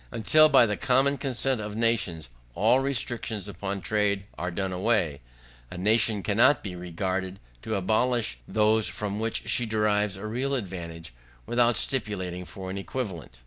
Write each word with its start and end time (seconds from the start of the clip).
Until, 0.09 0.49
by 0.49 0.65
the 0.65 0.77
common 0.77 1.19
consent 1.19 1.61
of 1.61 1.75
nations, 1.75 2.29
all 2.55 2.79
restrictions 2.79 3.47
upon 3.47 3.81
trade 3.81 4.25
are 4.35 4.49
done 4.49 4.73
away, 4.73 5.21
a 5.69 5.77
nation 5.77 6.23
cannot 6.23 6.63
be 6.63 6.75
required 6.75 7.37
to 7.61 7.75
abolish 7.75 8.39
those 8.47 8.87
from 8.87 9.19
which 9.19 9.47
she 9.47 9.67
derives 9.67 10.17
a 10.17 10.25
real 10.25 10.55
advantage, 10.55 11.13
without 11.45 11.75
stipulating 11.77 12.45
for 12.45 12.71
an 12.71 12.79
equivalent. 12.79 13.39